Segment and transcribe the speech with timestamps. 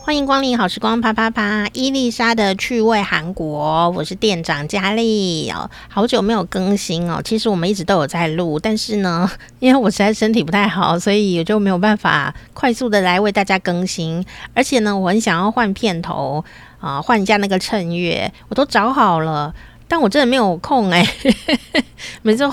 [0.00, 7.20] 欢迎光临好时光啪啪啪，伊丽莎的趣味韩国，我是店长佳丽哦，好久没有更新哦。
[7.22, 9.30] 其实我们一直都有在录，但是呢，
[9.60, 14.24] 因为我实在身体不太好，所以也就没有办法快速的来为大家更新。
[14.54, 16.42] 而且呢，我很想要换片头
[16.80, 19.54] 啊，换一下那个衬乐，我都找好了。
[19.88, 21.82] 但我真的没有空哎、欸，
[22.22, 22.44] 每次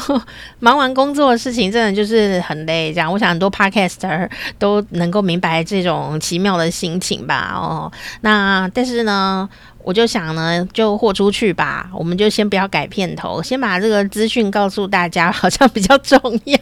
[0.60, 2.94] 忙完工作的事情，真的就是很累。
[2.94, 4.28] 这样，我想很多 podcaster
[4.58, 7.52] 都能够明白这种奇妙的心情吧。
[7.54, 7.92] 哦，
[8.22, 9.48] 那但是呢，
[9.84, 11.90] 我就想呢，就豁出去吧。
[11.94, 16.58] 我们就先不要改片头，先把这个资讯告诉大家，好像比较重要。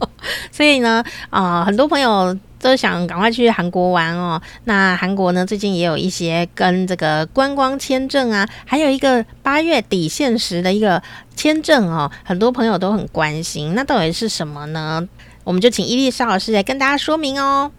[0.52, 2.38] 所以呢，啊、很多朋友。
[2.60, 4.40] 都想赶快去韩国玩哦。
[4.64, 11.02] 那韩国呢，最近也有一些跟这个观光签证啊，还有一个八月底限时的一个
[11.36, 13.74] 签证哦，很多朋友都很关心。
[13.74, 15.08] 那到底是什么呢？
[15.44, 17.70] 我们就请伊丽莎老师来跟大家说明哦。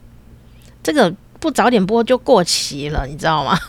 [0.82, 3.60] 这个不早点播就过期了，你知道吗？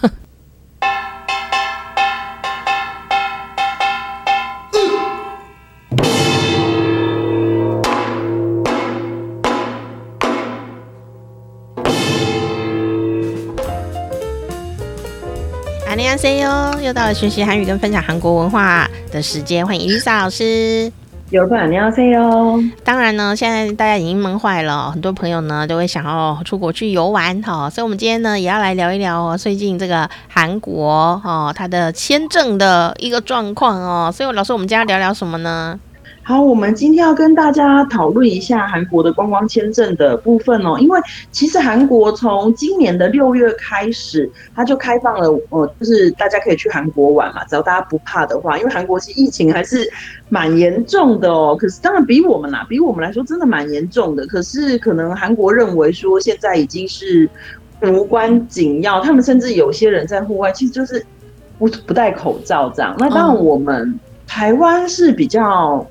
[16.10, 20.90] 大家好，又到了学习韩语跟分享韩国文化的时间，欢迎伊丽莎老师。
[21.30, 34.10] 有朋友你要 C 哟当然呢，现在大家已经闷坏了，很多朋友呢都会想要出国去游玩哈，所以我们今天呢也要来聊一聊哦最近这个韩国哦，它的签证的一个状况哦。
[34.12, 35.78] 所以老师，我们今天要聊聊什么呢？
[36.22, 40.78] 好，我们今天要跟大家讨论一下韩国的观光签证的部分哦。
[40.78, 41.00] 因为
[41.32, 48.56] 其实韩国从今年的六月开始，它就开放了，呃，就是大家可以去韩国玩嘛，只要大家不怕的话。
[48.58, 49.90] 因为韩国其实疫情还是
[50.28, 51.56] 蛮严重的哦。
[51.58, 54.24] 可是当然比我们啦，比我们来说真的蛮严重的。
[54.26, 57.28] 可是可能韩国认为说现在已经是
[57.82, 61.04] 无关紧要，他们甚至有些人在户外其实就是
[61.58, 62.94] 不不戴口罩这样。
[62.98, 63.98] 那当然我们
[64.28, 65.84] 台湾是比较。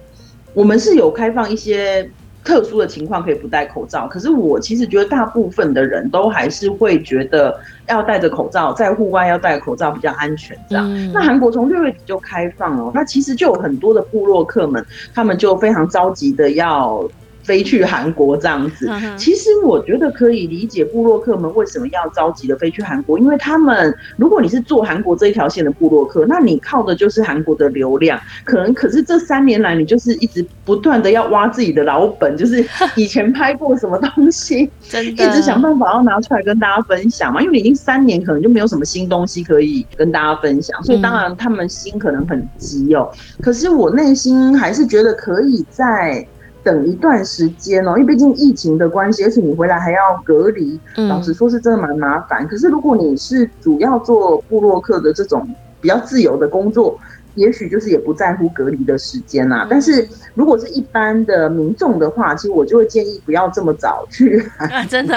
[0.54, 2.10] 我们是有开放一些
[2.43, 10.58] 特殊的情况可以不戴口罩，可是我其实觉得大部分的人都还是会觉得要戴着口罩，在户外要戴口罩比较安全。
[10.70, 14.83] 这样，嗯、那韩国从六月底就开放了，那其实就有很多的部落客们，
[15.14, 17.08] 他们就非常着急的要。
[17.44, 32.64] 飞去韩国这样子，其实我觉得可以理解部落客们为什么要着急的飞去韩国，因为他们如果你是做韩国这一条线的部落客，那你靠的就是韩国的流量，可能可是这三年来你就是一直不断的要挖自己的老本，就是
[32.95, 43.10] 以前拍过什么东西， 一直想办法要拿出来跟大家分享嘛，因为你已经三年可能就没有什么新东西可以跟大家分享，所以当然他们心可能很急哦，
[43.42, 46.27] 可是我内心还是觉得可以在。
[46.64, 52.47] 等一段时间哦，因为毕竟疫情的关系，而且你回来还要隔离，老实说是真的蛮麻烦。
[52.47, 55.47] 可是如果你是主要做布洛克的这种
[55.81, 56.99] 比较自由的工作，
[57.36, 59.65] 也许就是也不在乎隔离的时间啦。
[59.70, 64.39] 但是如果是一般的民众的话，其实我就会建议不要这么早去。
[64.58, 65.15] 啊，真的，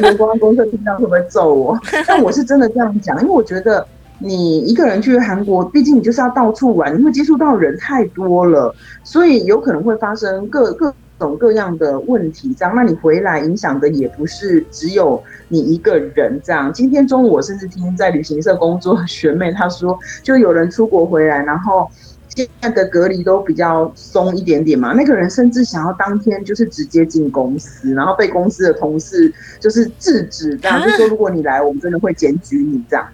[0.00, 1.78] 观光公司听到会不会揍我？
[2.06, 3.86] 但我是真的这样讲，因为我觉得。
[4.18, 12.54] 你一个人去韩国，毕竟你就是要到处玩，你会接触到人太多了，所以有可能会发生各各种各样的问题。
[12.54, 16.40] 这样，那你回来影响的也不是只有你一个人。
[16.42, 21.88] 这样，今天中午我甚至听在旅行社工作学妹她说，就有人出国回来，然后
[22.36, 33.08] 现在的隔离都比较松一点点嘛，那个人甚至想要当天就是直接进公司，然后被公司的同事就是制止，这样就说如果你来，我们真的会检举你这样。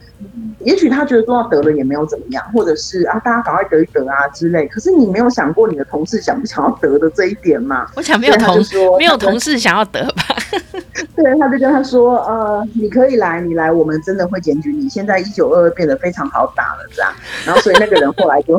[0.60, 4.68] 也许他觉得说得了也没有怎么样，或者是啊，大家赶快得一得啊之类。
[4.68, 7.88] 可是你没有想过你的同事想不想要得的这一点吗？
[7.96, 10.22] 我想没有同事，没有同事想要得吧？
[11.16, 14.88] 对，他就跟他说，呃，你可以来，你来，我们真的会检举你。
[14.88, 17.12] 现在一九二二变得非常好打了，这样。
[17.44, 18.56] 然后所以那个人后来就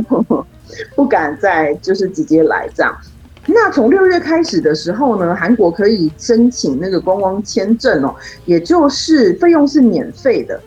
[0.95, 2.95] 不敢再就是直接来这样。
[3.45, 10.59] 那从六月开始的时候呢，韩国可以申请那个观光签证哦，也就是费用是免费的。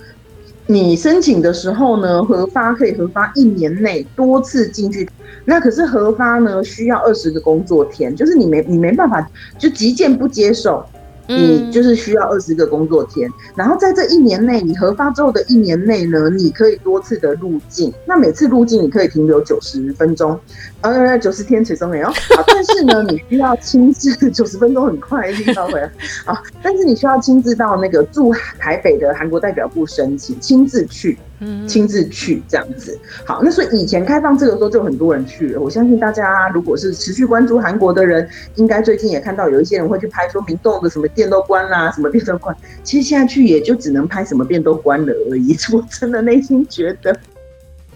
[0.66, 5.08] 你申请的时候呢，核发可以核发一年内多次进去，
[5.44, 9.26] 那可是核发呢需要二十个工作天，就是你没你没办法
[9.56, 10.84] 就急件不接受。
[11.28, 17.92] 你就是需要二十个工作天，然后在这一年内，你核发之后的一年内呢，你可以多次的入境。
[18.06, 20.38] 那每次入境你可以停留九十分钟，
[20.82, 22.10] 呃，九十天随中没有。
[22.46, 25.90] 但是呢，你需要亲自九十分钟很快立刻回来
[26.24, 31.18] 啊，但是你需要亲自到那个驻台北的韩国代表部申请，亲自去。
[31.66, 35.60] 亲自去这样子，好，那所以以前开放这个时候就很多人去了。
[35.60, 42.56] 我相信大家如果是持续关注韩国的人，应该最近也看到有一些人会去拍说明洞的什么店都关啦，什么店都关。
[42.82, 45.56] 其实现在去也就只能拍什么店都关了而已。
[45.72, 47.14] 我真的内心觉得。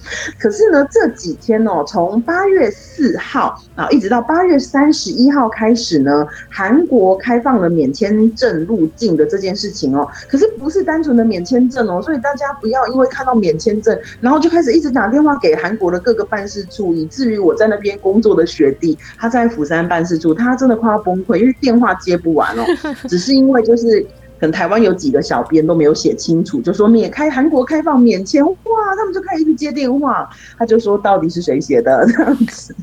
[0.39, 10.09] 可是呢，这几天哦，从八月四号啊，一直到八月三十一号开始呢，韩国开放了免签证入境的这件事情哦。
[10.29, 22.65] 可是不是单纯的免签证哦，所以大家不要因为看到免签证，然后就开始一直打电话给韩国的各个办事处，以至于我在那边工作的学弟，他在釜山办事处，他真的快要崩溃，因为电话接不完哦，
[23.09, 24.05] 只是因为就是。
[24.41, 28.57] 可能台湾有几个小编都没有写清楚，就说免开韩国开放免签，哇，
[28.97, 30.27] 他们就开始一直接电话，
[30.57, 32.75] 他就说到底是谁写的这样子，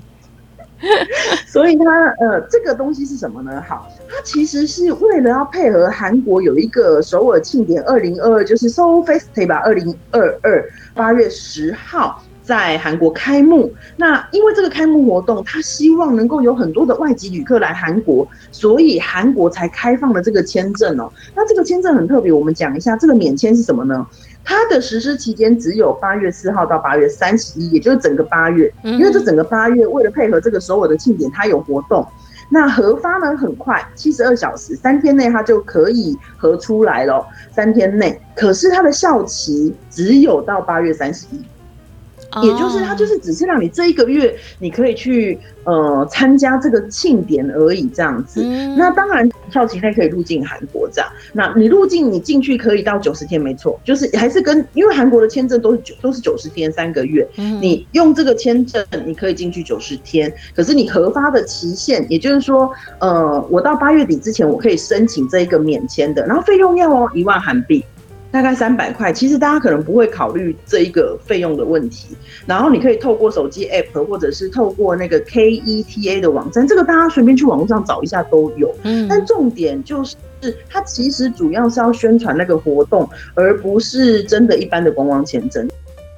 [1.47, 1.85] 所以他
[2.19, 3.59] 呃这个东西是什么呢？
[3.67, 10.63] 好，他其实是为了要配合韩国有一个首尔庆典二零二二，就是 Seoul Festival 二零二二
[10.93, 12.23] 八月十号。
[12.47, 21.11] 在韩国开幕，那因为这个开幕活动，他希望能够有很多的外籍旅客来韩国，所以韩国才开放了这个签证哦。
[21.35, 24.07] 那这个签证很特别，我们讲一下这个免签是什么呢？
[24.45, 28.73] 它的实施期间只有八月四号到八月三十一，也就是整个八月。
[28.81, 32.07] 因为这整个八月为了配合这个首尔的庆典，它有活动。
[32.49, 37.27] 那核发呢很快，七十二小时，三天内它就可以核出来了。
[37.51, 41.41] 三天内，可是它的效期只有到八月三十一。
[42.43, 48.43] 也就是他就是只是让你这一个月你可以去呃参加这个庆典而已这样子。
[48.77, 51.09] 那当然跳期内可以入境韩国这样。
[51.33, 57.27] 那你入境你进去可以到九十天没错，就是还是跟因为韩国的签证都是九都是九十天三个月。
[57.35, 67.83] 你用这个签证你可以进去九十天，可是你核发的期限，也就是说呃我到八月底之前我可以申请这一个免签的，然后费用要哦一万韩币。
[68.29, 72.15] 大概三百块，其实大家可能不会考虑这一个费用的问题。
[72.45, 78.73] 然后你可以透过手机 app，或者是透过那个 KETA 的网站，这个大家随便去网络上找一下都有。
[78.83, 80.15] 嗯，但重点就是
[80.69, 85.67] 它其实主要是要宣传那个活动，而不是真的一般的观光签证。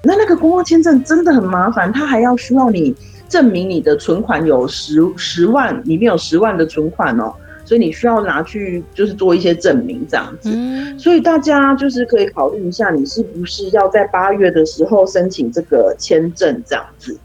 [0.03, 2.95] 那那个观光签证真的很麻烦，它还要需要你
[3.27, 7.33] 证明你的存款有十十万，里面有十万的存款哦。
[7.69, 10.50] 所以你需要拿去就是做一些证明这样子，
[10.98, 17.16] 所以大家就是可以考虑一下，你是不是要在八月的时候申请这个签证这样子。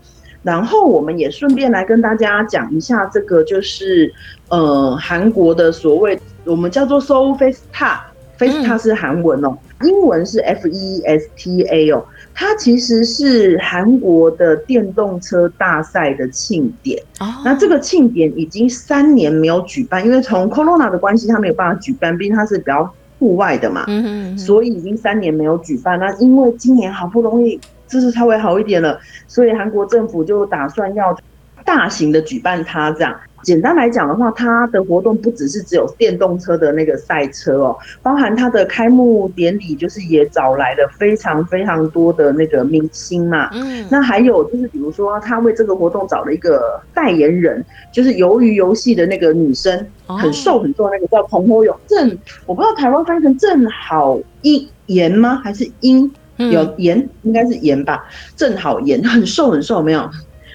[0.42, 4.12] 然后我们也顺便来跟大家讲一下这个就是
[4.50, 12.04] 呃韩国的所谓我们叫做 Seoul Festa，Festa 是韩文哦，英文是 F E S T A 哦。
[12.34, 17.00] 它其实是韩国的电动车大赛的庆典。
[17.20, 23.84] 哦，那这个庆典已经三年没有举办，因为从 Corona 的关系，它没有办法举办，毕竟它是比较户外的嘛。
[23.86, 24.38] 嗯嗯。
[24.38, 25.98] 所以已经三年没有举办。
[25.98, 28.98] 那因为今年好不容易就是稍微好一点了，
[29.28, 31.16] 所以韩国政府就打算要
[31.64, 33.14] 大型的举办它这样。
[33.42, 43.50] 简单来讲的话，它的活动不只是只有电动车的那个赛车哦，包含它的开幕典礼，就是也找来了非常非常多的那个明星嘛。
[43.52, 47.62] 嗯，那还有就是比如说，他为这个活动找了一个代言人，
[47.92, 55.38] 就是鱿鱼游戏的那个女生，很瘦很瘦那个叫彭侯勇正，我不知道台湾翻译成正好英言吗？
[55.44, 57.06] 还是英有妍？
[57.24, 58.06] 应该是妍吧？
[58.34, 60.10] 正好妍很瘦很瘦，没有？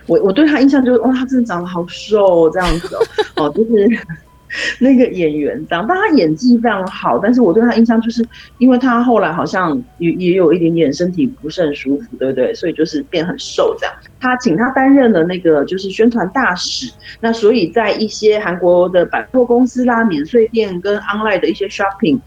[0.10, 3.00] 我我对他印象就是，哇，他真的长得好瘦这样子哦，
[3.46, 4.00] 哦，就是
[4.82, 8.26] 那个演员这样，但他演技非常好，但是我对他印象就是，
[8.58, 12.52] 因为他后来好像也也有一点点身体不是很舒服，对不对？
[12.56, 13.96] 所以就是变很瘦这样。
[14.20, 22.20] 他请他担任了那个就是宣传大使，那所以在一些韩国的百货公司啦、免税店跟 online 的一些 shopping。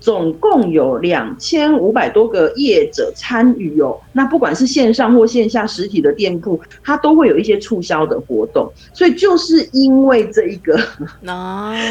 [0.00, 8.68] 总共有两千五百多个业者参与哦，那不管是线上或线下实体的店铺，它都会有一些促销的活动。
[8.92, 10.76] 所以就是因为这一个，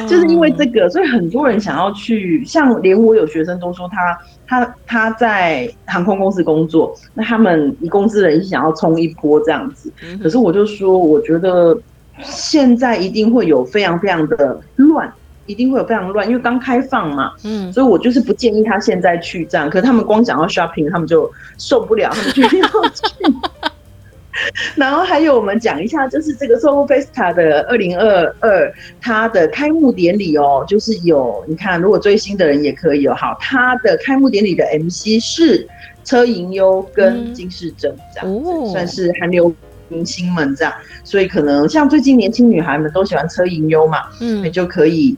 [0.10, 2.44] 就是因为这个，所以很多人想要去。
[2.46, 9.92] 像连我有学生都说他他他在航空公司工作，那他们一公司人想要冲一波这样子。
[10.24, 11.78] 可是我就说，我觉得
[12.24, 15.14] 现在一定会有非常非常的乱。
[15.50, 19.68] 一定会有非常乱，因为刚开放嘛，嗯，所以我就是不建议他现在去这样。
[19.68, 23.04] 可是他们光讲到 shopping，他们就受不了，他们决定要去。
[24.78, 33.14] 然后还有我们讲一下，就是这个 Seoul Festa 的二零二二，它的开幕典礼哦，就是有你看，如果追星的人也可以有。
[33.16, 35.68] 好，它的开幕典礼的 MC 是
[36.04, 39.52] 车银优跟金世珍这样子，嗯、算是韩流
[39.88, 40.72] 明星们这样。
[41.04, 45.18] 所以可能像最近年轻女孩们都喜欢车银优嘛，嗯，你就可以。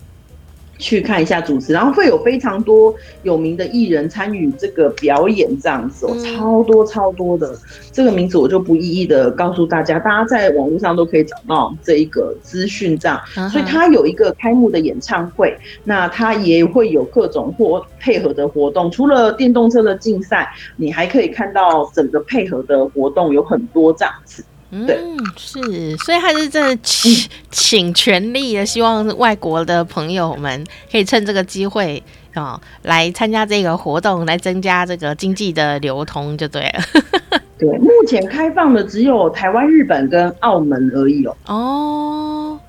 [0.81, 7.55] 去看一下主持，然后会有非常多有名的艺人参与这个表演，这样子哦，超多超多的，
[7.91, 24.43] 这个名字我就不一一的告诉大家，大家在网络上都可以找到这一个资讯，这样，所以他有一个开幕的演唱会，那他也会有各种或配合的活动，除了电动车的竞赛，你还可以看到整个配合的活动有很多这样子。
[24.71, 24.87] 嗯，
[25.35, 32.01] 是，所以他是真的请请全力的，希望外国的朋友们可以趁这个机会
[32.33, 37.01] 啊、哦，来参加这个活动，来增加这个经济的流通，就对了。
[37.59, 41.35] 对，目前开放的只有台湾、日本跟澳门而已哦。
[41.47, 42.59] 哦，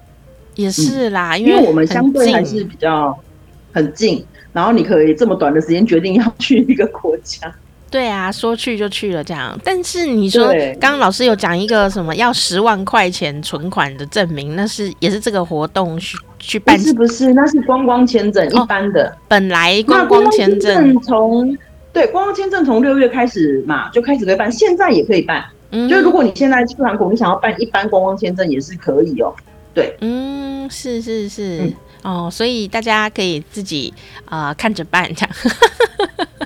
[0.56, 3.16] 也是啦，因为我们相对还是比较
[3.72, 7.54] 很近，然后你可以这么短的时间决定要去一个国家。
[7.92, 9.56] 对啊，说去就去了这样。
[9.62, 10.46] 但是你说
[10.80, 16.74] 刚刚老师有讲一个什么要十万块钱存款的证明，那是也是这个活动去去办？
[16.74, 19.10] 不是不是，那是观光签证一般的。
[19.10, 21.54] 哦、本来观光签证从
[21.92, 25.44] 对观光签证从六月开始嘛，就开始可以办，现在也可以办。
[25.70, 29.34] 嗯，就如果你现在去韩国，你想要办一般观光签证也是可以哦。
[29.74, 33.92] 对，嗯，是是是，嗯、哦，所以大家可以自己
[34.24, 35.34] 啊、呃、看着办这样。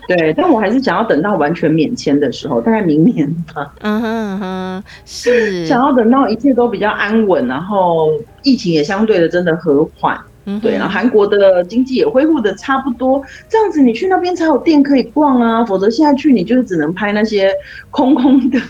[0.08, 3.72] 对，但我还是想要等到完全免签的时候，大概明年吧。
[3.80, 8.10] 嗯哼嗯哼，是想要等到一切都比较安稳，然后
[8.42, 10.18] 疫情也相对的真的和缓。
[10.48, 17.50] 嗯，对，然后韩国的经济也恢复的差不多，这样子你去那边才有店可以逛啊，否则现在去你就是只能拍那些
[17.90, 18.60] 空空的，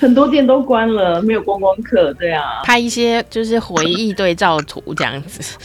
[0.00, 2.12] 很多店都关了，没有观光客。
[2.14, 5.56] 对啊，拍一些就是回忆对照图这样子。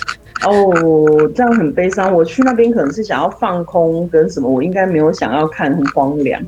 [0.46, 2.14] 哦，这样很悲伤。
[2.14, 6.42] 我去那边可能是想要放空跟什么，我应该没有想要看很荒凉。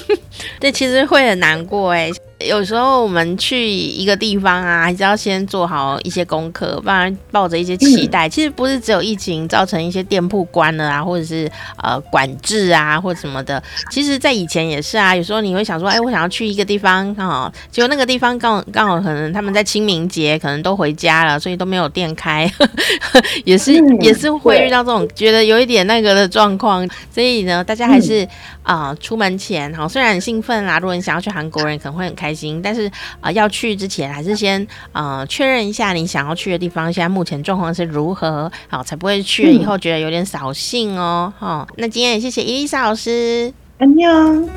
[0.60, 2.10] 对，其实会很难过哎。
[2.40, 11.50] 有时候我们去一个地方啊，还是要先做好一些功课，不然抱着一些期待，嗯、其实不是只有疫情造成一些店铺关了啊，或者是
[11.82, 13.62] 呃管制啊，或者什么的。
[13.90, 15.14] 其实，在以前也是啊。
[15.14, 22.50] 有时候你会想说，哎，我想要去一个地方，刚好结果那个地方刚好刚好可能他们在清明节可能都回家了，所以都没有店开，
[23.44, 26.88] 也是、嗯、也是会遇到这种觉得有一点那个的状况。
[27.12, 28.24] 所以呢，大家还是
[28.62, 32.62] 啊、嗯呃，出门前好，虽然很兴奋啦，如果你想要去韩国人可能会很开心。
[32.62, 41.32] 但是啊、呃，要去之前还是先呃确认一下你想要去的地方现在目前状况是如何，好，才不会去了以后觉得有点扫兴哦。
[41.38, 44.48] 哈、嗯哦，那今天也谢谢伊丽莎老师，安妞。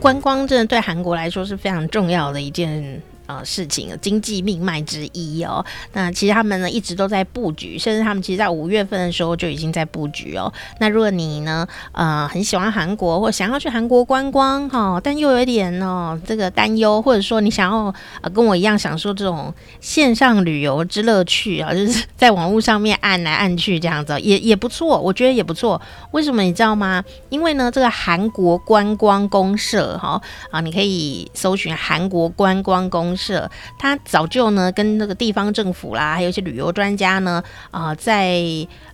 [0.00, 3.02] 观光真的对韩国来说是非常重要的一件。
[3.28, 5.62] 呃，事情经济命脉之一哦。
[5.92, 10.50] 那其实他们呢一直都在布局，甚至他们其实在五月份的时候就已经在布局哦。
[10.80, 25.78] 那如果你呢，呃，很喜欢韩国或想要去韩国观光哈、哦，但又有点哦这个担忧，或者说你想要呃跟我一样享受这种线上旅游之乐趣啊，就是在网络上面按来按去这样子，也也不错，我觉得也不错。
[26.12, 27.04] 为什么你知道吗？
[27.28, 30.18] 因为呢，这个韩国观光公社哈
[30.50, 33.50] 啊，你可以搜寻韩国观光公是。
[33.78, 38.40] 他早就呢跟那个地方政府啦，还有一些旅游专家呢，啊、在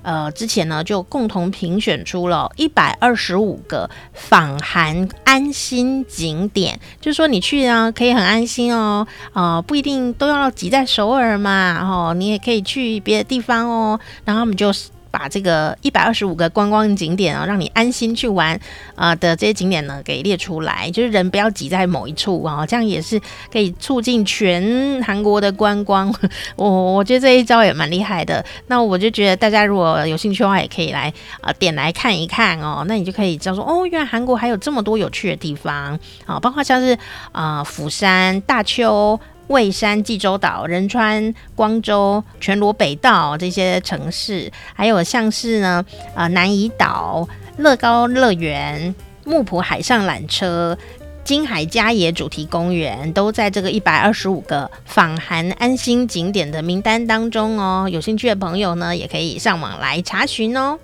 [0.03, 14.73] 呃之前呢就共同评选出了一百二十五个访韩安心景点，就是说你去啊可以很安心哦，啊、不一定都要挤在首尔嘛，哦，你也可以去别的地方哦，然后我们就。
[15.15, 18.59] 把这个一百二十五个观光景点啊，让你安心去玩
[18.97, 23.21] 啊的这些景点呢，给列出来，就是人不要挤在某一处啊，这样也是
[23.53, 26.13] 可以促进全韩国的观光。
[26.57, 28.45] 我我觉得这一招也蛮厉害的。
[28.67, 32.85] 那我就觉得大家如果有兴趣的话，也可以来啊点来看一看哦。
[32.89, 36.99] 那你就可以知道说，哦，原来韩国还有这么多有趣的地方啊，包括像是
[37.31, 39.21] 啊釜山、大邱。
[39.49, 45.85] 蔚山、济州岛、仁川、光州、全罗北道这些城市，还有像是呢，
[46.15, 50.77] 呃，南怡岛、乐高乐园、木浦海上缆车、
[51.23, 57.89] 金海嘉野主题公园，都在这个一百二十五个访韩安心景点的名单当中哦。
[57.91, 60.79] 有兴趣的朋友呢，也可以上网来查询哦。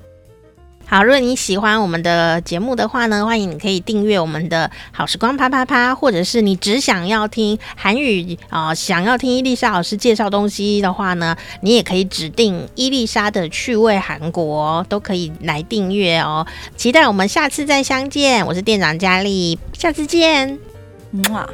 [0.90, 16.44] 好，如果你喜欢我们的节目的话呢，欢迎你可以订阅我们的好时光啪啪啪，或者是你只想要听韩语啊、想要听伊丽莎老师介绍东西的话呢，你也可以指定伊丽莎的趣味韩国，都可以来订阅哦。
[16.76, 20.58] 期待我们下次再相见，我是店长佳丽，下次见，
[21.12, 21.48] 木啊。